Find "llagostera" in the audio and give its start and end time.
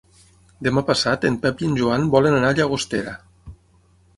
2.61-3.15